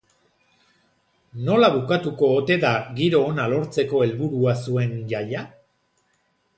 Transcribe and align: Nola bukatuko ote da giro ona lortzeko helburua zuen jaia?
Nola 1.49 1.69
bukatuko 1.75 2.31
ote 2.39 2.57
da 2.65 2.73
giro 2.97 3.21
ona 3.29 3.47
lortzeko 3.55 4.05
helburua 4.07 4.57
zuen 4.69 5.01
jaia? 5.15 5.49